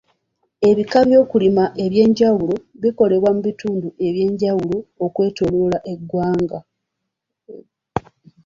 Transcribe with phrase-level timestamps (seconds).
[0.69, 6.59] Ebika by'okulima eby'enjawulo bikolebwa mu bitundu eby'enjawulo okwetooloola eggwanga.